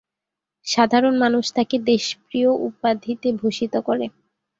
সাধারণ 0.65 1.15
মানুষ 1.17 1.45
তাকে 1.53 1.75
দেশপ্রিয় 1.91 2.49
উপাধিতে 2.67 3.27
ভূষিত 3.39 3.73
করে। 3.87 4.05